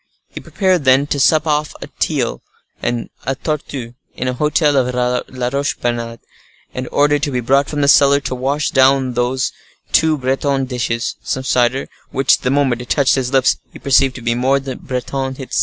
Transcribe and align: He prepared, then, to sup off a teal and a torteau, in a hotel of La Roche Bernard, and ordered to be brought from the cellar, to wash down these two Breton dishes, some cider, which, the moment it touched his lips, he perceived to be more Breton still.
He 0.29 0.39
prepared, 0.39 0.83
then, 0.83 1.05
to 1.05 1.19
sup 1.19 1.45
off 1.45 1.75
a 1.79 1.85
teal 1.99 2.41
and 2.81 3.11
a 3.23 3.35
torteau, 3.35 3.93
in 4.15 4.27
a 4.27 4.33
hotel 4.33 4.75
of 4.75 4.95
La 5.29 5.49
Roche 5.53 5.77
Bernard, 5.79 6.19
and 6.73 6.89
ordered 6.91 7.21
to 7.21 7.29
be 7.29 7.39
brought 7.39 7.69
from 7.69 7.81
the 7.81 7.87
cellar, 7.87 8.19
to 8.21 8.33
wash 8.33 8.71
down 8.71 9.13
these 9.13 9.53
two 9.91 10.17
Breton 10.17 10.65
dishes, 10.65 11.17
some 11.21 11.43
cider, 11.43 11.87
which, 12.09 12.39
the 12.39 12.49
moment 12.49 12.81
it 12.81 12.89
touched 12.89 13.13
his 13.13 13.31
lips, 13.31 13.57
he 13.71 13.77
perceived 13.77 14.15
to 14.15 14.23
be 14.23 14.33
more 14.33 14.59
Breton 14.59 15.35
still. 15.35 15.45